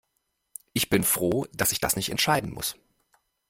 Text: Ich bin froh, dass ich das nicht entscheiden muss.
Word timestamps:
Ich 0.73 0.89
bin 0.89 1.03
froh, 1.03 1.45
dass 1.53 1.71
ich 1.71 1.79
das 1.79 1.95
nicht 1.95 2.09
entscheiden 2.09 2.51
muss. 2.51 2.75